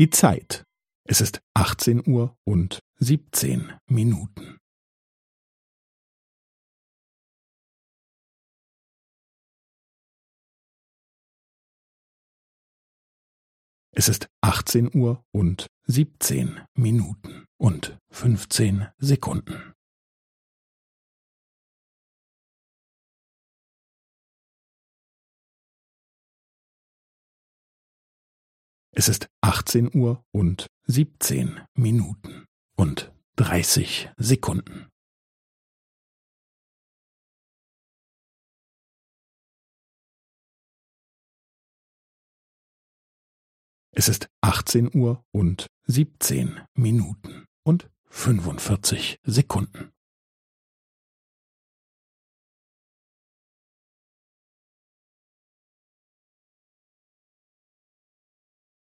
Die 0.00 0.08
Zeit. 0.08 0.64
Es 1.06 1.20
ist 1.20 1.42
18 1.52 2.08
Uhr 2.08 2.34
und 2.44 2.78
17 3.00 3.70
Minuten. 3.86 4.56
Es 13.94 14.08
ist 14.08 14.30
18 14.40 14.94
Uhr 14.94 15.22
und 15.32 15.66
17 15.84 16.62
Minuten 16.72 17.44
und 17.58 17.98
15 18.10 18.88
Sekunden. 18.96 19.69
Es 29.00 29.08
ist 29.08 29.30
18 29.40 29.94
Uhr 29.94 30.22
und 30.30 30.66
17 30.84 31.58
Minuten 31.72 32.44
und 32.76 33.10
30 33.36 34.10
Sekunden. 34.18 34.90
Es 43.92 44.10
ist 44.10 44.28
18 44.42 44.94
Uhr 44.94 45.24
und 45.32 45.68
17 45.86 46.60
Minuten 46.74 47.46
und 47.64 47.88
45 48.10 49.18
Sekunden. 49.24 49.92